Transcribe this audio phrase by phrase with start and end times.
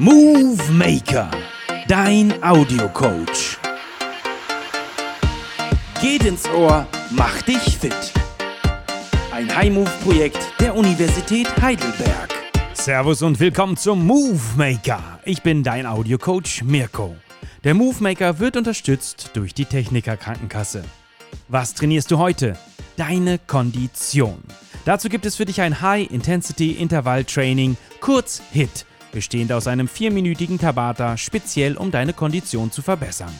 [0.00, 1.28] Movie Maker,
[1.88, 3.58] dein Audiocoach.
[6.00, 8.12] Geht ins Ohr, mach dich fit.
[9.32, 12.32] Ein High-Move-Projekt der Universität Heidelberg.
[12.74, 15.18] Servus und willkommen zum Move Maker.
[15.24, 17.16] Ich bin dein Audiocoach Mirko.
[17.64, 20.84] Der Move Maker wird unterstützt durch die Techniker Krankenkasse.
[21.48, 22.56] Was trainierst du heute?
[22.96, 24.44] Deine Kondition.
[24.84, 31.76] Dazu gibt es für dich ein High-Intensity-Intervall-Training, kurz HIT, bestehend aus einem vierminütigen Tabata, speziell
[31.76, 33.32] um deine Kondition zu verbessern.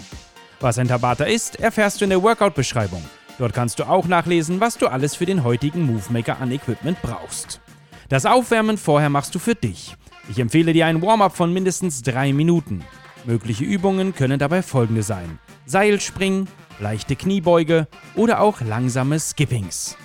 [0.61, 3.03] Was ein Tabata ist, erfährst du in der Workout-Beschreibung.
[3.39, 7.61] Dort kannst du auch nachlesen, was du alles für den heutigen Movemaker an Equipment brauchst.
[8.09, 9.97] Das Aufwärmen vorher machst du für dich.
[10.29, 12.85] Ich empfehle dir ein Warm-up von mindestens drei Minuten.
[13.25, 16.49] Mögliche Übungen können dabei folgende sein: Seilspringen,
[16.81, 19.97] leichte Kniebeuge oder auch langsame Skippings.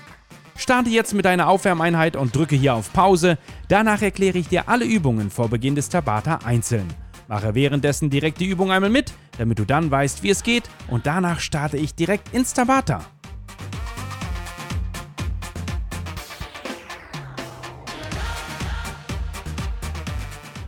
[0.55, 3.37] Starte jetzt mit deiner Aufwärmeinheit und drücke hier auf Pause.
[3.67, 6.87] Danach erkläre ich dir alle Übungen vor Beginn des Tabata einzeln.
[7.27, 11.07] Mache währenddessen direkt die Übung einmal mit, damit du dann weißt, wie es geht und
[11.07, 13.01] danach starte ich direkt ins Tabata.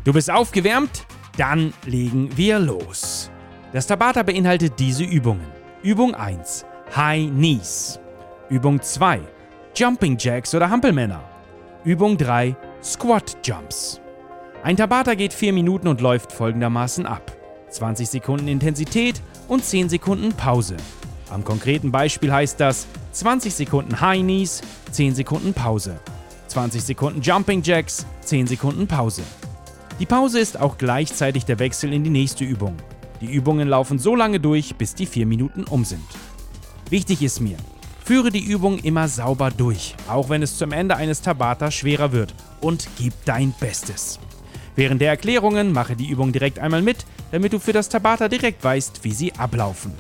[0.04, 1.06] Du bist aufgewärmt?
[1.38, 3.30] Dann legen wir los.
[3.74, 5.48] Das Tabata beinhaltet diese Übungen.
[5.84, 6.66] Übung 1
[6.96, 8.00] High Knees.
[8.50, 9.35] Übung 2
[9.78, 11.22] Jumping Jacks oder Hampelmänner.
[11.84, 14.00] Übung 3 Squat Jumps.
[14.64, 17.36] Ein Tabata geht 4 Minuten und läuft folgendermaßen ab.
[17.72, 20.78] 20 Sekunden Intensität und 10 Sekunden Pause.
[21.30, 26.00] Am konkreten Beispiel heißt das 20 Sekunden High Knees, 10 Sekunden Pause.
[26.48, 29.24] 20 Sekunden Jumping Jacks, 10 Sekunden Pause.
[30.00, 32.78] Die Pause ist auch gleichzeitig der Wechsel in die nächste Übung.
[33.20, 36.06] Die Übungen laufen so lange durch, bis die 4 Minuten um sind.
[36.90, 37.58] Wichtig ist mir,
[38.06, 42.36] führe die Übung immer sauber durch, auch wenn es zum Ende eines Tabata schwerer wird
[42.62, 44.20] und gib dein Bestes.
[44.76, 48.64] Während der Erklärungen mache die Übung direkt einmal mit, damit du für das Tabata direkt
[48.64, 49.92] weißt, wie sie ablaufen.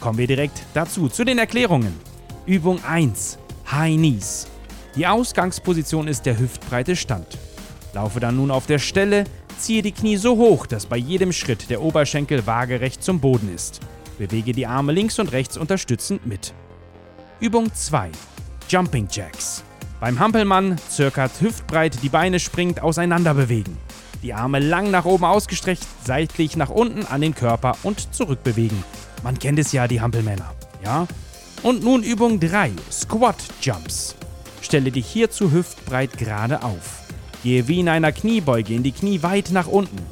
[0.00, 1.94] Kommen wir direkt dazu, zu den Erklärungen.
[2.44, 3.38] Übung 1.
[3.70, 4.46] High Knees.
[4.94, 7.38] Die Ausgangsposition ist der hüftbreite Stand.
[7.94, 9.24] Laufe dann nun auf der Stelle,
[9.60, 13.80] Ziehe die Knie so hoch, dass bei jedem Schritt der Oberschenkel waagerecht zum Boden ist.
[14.16, 16.54] Bewege die Arme links und rechts unterstützend mit.
[17.40, 18.10] Übung 2.
[18.68, 19.64] Jumping Jacks.
[19.98, 23.78] Beim Hampelmann circa hüftbreit die Beine springend auseinander bewegen.
[24.22, 28.84] Die Arme lang nach oben ausgestreckt, seitlich nach unten an den Körper und zurückbewegen.
[29.22, 30.52] Man kennt es ja, die Hampelmänner.
[30.84, 31.06] Ja?
[31.62, 32.72] Und nun Übung 3.
[32.92, 34.16] Squat Jumps.
[34.60, 37.04] Stelle dich hierzu hüftbreit gerade auf.
[37.42, 40.04] Gehe wie in einer Kniebeuge in die Knie weit nach unten.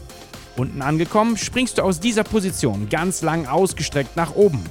[0.56, 4.64] Unten angekommen, springst du aus dieser Position ganz lang ausgestreckt nach oben.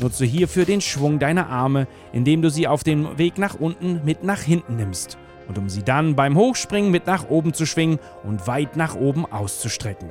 [0.00, 4.24] Nutze hierfür den Schwung deiner Arme, indem du sie auf dem Weg nach unten mit
[4.24, 5.18] nach hinten nimmst
[5.48, 9.30] und um sie dann beim Hochspringen mit nach oben zu schwingen und weit nach oben
[9.30, 10.10] auszustrecken.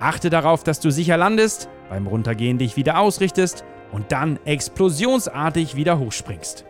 [0.00, 5.98] Achte darauf, dass du sicher landest, beim Runtergehen dich wieder ausrichtest und dann explosionsartig wieder
[5.98, 6.64] hochspringst.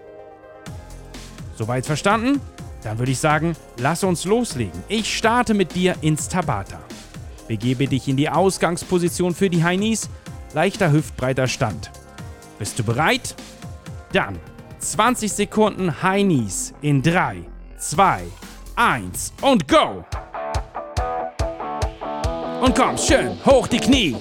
[1.57, 2.41] Soweit verstanden?
[2.83, 4.85] Dann würde ich sagen, lass uns loslegen.
[4.89, 6.79] Ich starte mit dir ins Tabata.
[7.49, 10.09] Begebe dich in die Ausgangsposition für die Heinis,
[10.55, 11.91] leichter hüftbreiter Stand.
[12.59, 13.35] Bist du bereit?
[14.13, 14.39] Dann
[14.79, 17.45] 20 Sekunden Heinis in 3,
[17.79, 18.23] 2,
[18.77, 20.05] 1 und go!
[22.63, 24.17] Und komm, schön, hoch die Knie.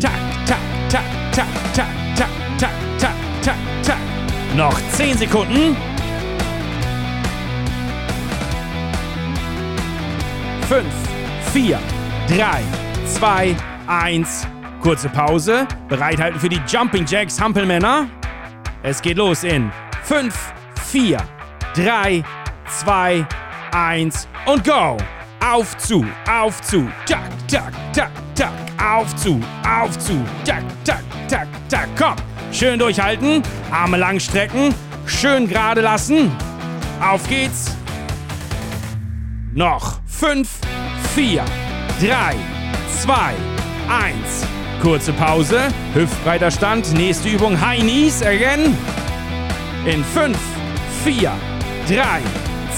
[0.00, 0.12] Tak,
[0.46, 2.28] tak, tak, tak, tak, tak,
[2.58, 3.12] tak, tak,
[3.42, 3.98] tak, tak.
[4.56, 5.76] Noch 10 Sekunden.
[10.68, 10.84] 5,
[11.52, 11.78] 4,
[12.28, 12.62] 3,
[13.06, 13.56] 2,
[13.86, 14.55] 1.
[14.86, 15.66] Kurze Pause.
[15.88, 18.06] Bereithalten für die Jumping Jacks Hampelmänner.
[18.84, 19.72] Es geht los in
[20.04, 20.32] 5,
[20.92, 21.18] 4,
[21.74, 22.22] 3,
[22.68, 23.26] 2,
[23.72, 24.96] 1 und go!
[25.44, 31.48] Auf zu, auf zu, tak, tak, tak, tak, auf zu, auf zu, tak, tak, tak,
[31.68, 32.14] tak, komm!
[32.52, 33.42] Schön durchhalten,
[33.72, 34.72] Arme lang strecken,
[35.04, 36.30] schön gerade lassen.
[37.00, 37.76] Auf geht's!
[39.52, 40.48] Noch 5,
[41.16, 41.44] 4,
[42.00, 42.36] 3,
[43.02, 43.34] 2,
[43.88, 44.46] 1.
[44.80, 48.76] Kurze Pause, hüftbreiter Stand, nächste Übung High Knees again.
[49.84, 50.36] In 5,
[51.04, 51.32] 4,
[51.88, 52.20] 3,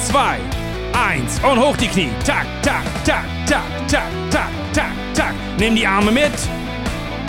[0.07, 0.39] 2,
[1.17, 2.11] 1 und hoch die Knie.
[2.25, 5.35] Tak, tak, tak, tak, tak, tak, tak, tak.
[5.59, 6.33] Nimm die Arme mit.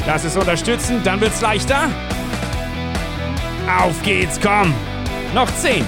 [0.06, 1.90] Lass es unterstützen, dann wird's leichter.
[3.80, 4.74] Auf geht's, komm.
[5.34, 5.86] Noch 10.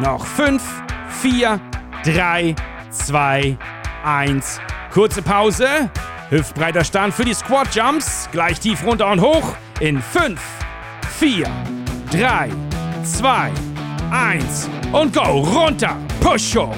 [0.00, 0.62] Noch 5,
[1.08, 1.60] 4,
[2.04, 2.54] 3,
[2.90, 3.56] 2,
[4.04, 4.60] 1.
[4.92, 5.88] Kurze Pause.
[6.28, 8.28] Hüftbreiter Stand für die Squat Jumps.
[8.30, 9.54] Gleich tief runter und hoch.
[9.80, 10.38] In 5,
[11.18, 11.46] 4,
[12.10, 12.50] 3,
[13.02, 13.50] 2,
[14.10, 15.22] eins und go.
[15.22, 16.76] Runter, push hoch.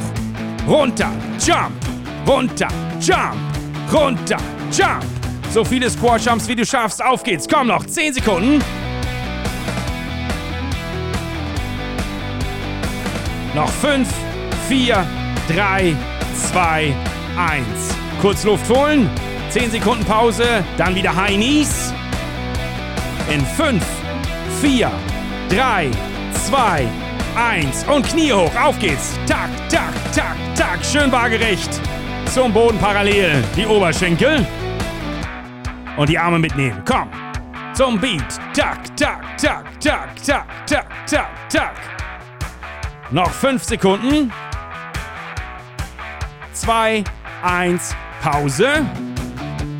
[0.68, 1.10] Runter,
[1.44, 1.74] jump.
[2.24, 2.68] Runter,
[3.00, 3.36] jump.
[3.92, 4.38] Runter,
[4.70, 5.04] jump.
[5.50, 7.02] So viele Squat Jumps wie du schaffst.
[7.02, 7.48] Auf geht's.
[7.48, 7.84] Komm noch.
[7.84, 8.62] 10 Sekunden.
[13.56, 14.08] Noch 5,
[14.68, 15.04] 4,
[15.48, 15.96] 3,
[16.52, 16.94] 2,
[17.36, 18.03] 1.
[18.24, 19.10] Kurz Luft holen.
[19.50, 20.64] 10 Sekunden Pause.
[20.78, 21.92] Dann wieder High Knees.
[23.30, 23.84] In 5,
[24.62, 24.90] 4,
[25.50, 25.90] 3,
[26.46, 26.88] 2,
[27.36, 27.84] 1.
[27.84, 28.50] Und Knie hoch.
[28.56, 29.18] Auf geht's.
[29.26, 30.82] Tak, tak, tak, tak.
[30.82, 31.68] Schön waagerecht.
[32.32, 33.44] Zum Boden parallel.
[33.54, 34.46] Die Oberschenkel.
[35.98, 36.82] Und die Arme mitnehmen.
[36.86, 37.10] Komm.
[37.74, 38.40] Zum Beat.
[38.56, 41.74] Tak, tak, tak, tak, tak, tak, tak, tak.
[43.10, 44.32] Noch 5 Sekunden.
[46.54, 47.04] 2,
[47.42, 47.94] 1,
[48.24, 48.86] Pause.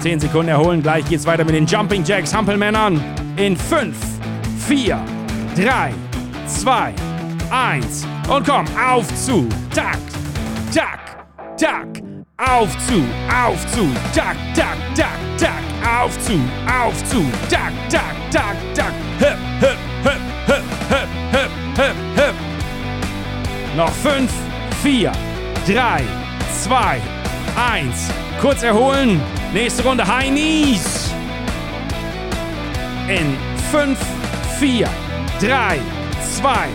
[0.01, 0.83] 10 Sekunden erholen.
[0.83, 3.03] Gleich geht's weiter mit den Jumping Jacks, Hampelmännern.
[3.37, 3.97] In 5,
[4.69, 5.01] 4,
[5.57, 5.95] 3,
[6.47, 6.93] 2,
[7.51, 8.07] 1.
[8.29, 9.49] Und komm, auf zu.
[9.75, 9.97] Tak,
[10.75, 11.25] tak,
[11.59, 11.89] tak.
[12.37, 13.03] Auf zu,
[13.33, 13.89] auf zu.
[14.15, 16.03] Tak, tak, tak, tak.
[16.03, 17.25] Auf zu, auf zu.
[17.49, 18.93] Tak, tak, tak, tak.
[19.21, 22.35] Hüp, hüp, hüp, hüp, hüp, hüp, hüp, hüp.
[23.75, 24.31] Noch 5,
[24.83, 25.13] 4,
[25.67, 26.03] 3,
[26.63, 27.01] 2,
[27.57, 28.24] 1.
[28.41, 29.21] Kurz erholen.
[29.53, 31.11] Nächste Runde High Knees.
[33.09, 33.37] In
[33.71, 33.99] 5,
[34.59, 34.89] 4,
[35.41, 35.79] 3,
[36.39, 36.69] 2,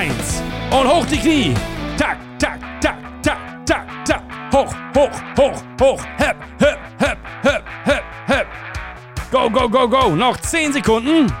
[0.00, 0.42] 1.
[0.70, 1.54] Und hoch die Knie.
[1.96, 4.22] Tak, tak, tak, tak, tak, tak.
[4.52, 6.00] Hoch, hoch, hoch, hoch.
[6.18, 8.46] Hep, hep, hep, hep, hep, hep.
[9.30, 10.14] Go, go, go, go.
[10.14, 11.32] Noch 10 Sekunden.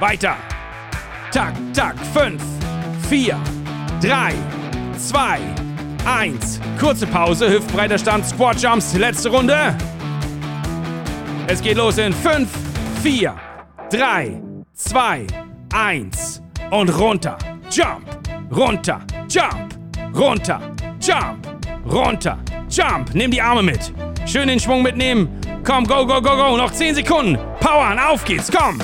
[0.00, 0.36] Weiter.
[1.32, 1.94] Tak, tak.
[2.14, 2.40] 5,
[3.08, 3.36] 4,
[4.00, 4.34] 3,
[4.98, 5.65] 2, 1.
[6.78, 7.50] Kurze Pause.
[7.50, 8.26] Hüftbreiter Stand.
[8.26, 8.94] Squat Jumps.
[8.94, 9.76] Letzte Runde.
[11.48, 12.48] Es geht los in 5,
[13.02, 13.34] 4,
[13.90, 14.40] 3,
[14.72, 15.26] 2,
[15.74, 16.42] 1.
[16.70, 17.36] Und runter.
[17.70, 18.06] Jump.
[18.50, 19.00] Runter.
[19.28, 19.76] Jump.
[20.14, 20.60] Runter.
[21.00, 21.46] Jump.
[21.84, 22.38] Runter.
[22.68, 23.14] Jump.
[23.14, 23.92] Nimm die Arme mit.
[24.26, 25.28] Schön den Schwung mitnehmen.
[25.64, 26.56] Komm, go, go, go, go.
[26.56, 27.36] Noch 10 Sekunden.
[27.60, 27.98] Powern.
[27.98, 28.50] Auf geht's.
[28.50, 28.78] Komm.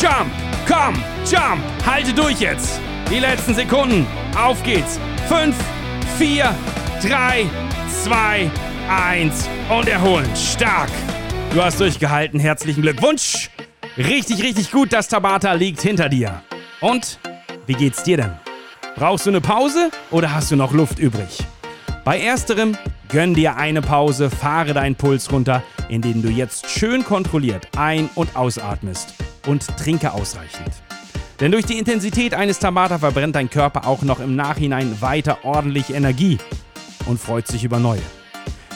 [0.00, 0.30] Jump.
[0.66, 0.94] Komm.
[1.30, 1.62] Jump.
[1.86, 2.80] Halte durch jetzt.
[3.10, 4.06] Die letzten Sekunden.
[4.36, 4.98] Auf geht's.
[5.28, 5.56] 5,
[6.18, 6.54] 4,
[7.02, 7.46] 3,
[8.04, 8.50] 2,
[8.88, 9.48] 1.
[9.68, 10.28] Und erholen.
[10.36, 10.90] Stark.
[11.52, 12.38] Du hast durchgehalten.
[12.38, 13.50] Herzlichen Glückwunsch.
[13.96, 14.92] Richtig, richtig gut.
[14.92, 16.42] Das Tabata liegt hinter dir.
[16.80, 17.18] Und
[17.66, 18.32] wie geht's dir denn?
[18.96, 21.38] Brauchst du eine Pause oder hast du noch Luft übrig?
[22.04, 22.76] Bei ersterem
[23.08, 28.36] gönn dir eine Pause, fahre deinen Puls runter, indem du jetzt schön kontrolliert ein- und
[28.36, 29.14] ausatmest
[29.46, 30.72] und trinke ausreichend.
[31.40, 35.94] Denn durch die Intensität eines Tabata verbrennt dein Körper auch noch im Nachhinein weiter ordentlich
[35.94, 36.36] Energie
[37.06, 38.02] und freut sich über neue.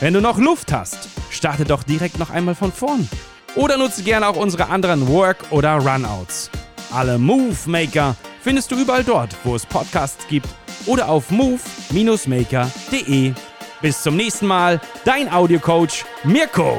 [0.01, 3.07] Wenn du noch Luft hast, starte doch direkt noch einmal von vorn.
[3.55, 6.51] Oder nutze gerne auch unsere anderen Work- oder Runouts.
[6.91, 10.49] Alle Move Maker findest du überall dort, wo es Podcasts gibt
[10.87, 13.33] oder auf move-maker.de.
[13.81, 16.79] Bis zum nächsten Mal, dein Audiocoach Mirko.